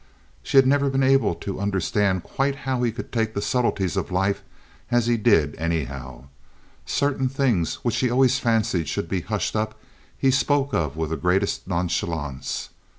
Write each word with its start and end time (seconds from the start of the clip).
She 0.41 0.57
had 0.57 0.65
never 0.65 0.89
been 0.89 1.03
able 1.03 1.35
to 1.35 1.59
understand 1.59 2.23
quite 2.23 2.55
how 2.65 2.81
he 2.81 2.91
could 2.91 3.11
take 3.11 3.35
the 3.35 3.39
subtleties 3.39 3.95
of 3.95 4.09
life 4.11 4.41
as 4.89 5.05
he 5.05 5.15
did, 5.15 5.53
anyhow. 5.59 6.23
Certain 6.87 7.29
things 7.29 7.75
which 7.83 7.93
she 7.93 8.09
always 8.09 8.39
fancied 8.39 8.89
should 8.89 9.07
be 9.07 9.21
hushed 9.21 9.55
up 9.55 9.79
he 10.17 10.31
spoke 10.31 10.73
of 10.73 10.97
with 10.97 11.11
the 11.11 11.17
greatest 11.17 11.67
nonchalance. 11.67 12.69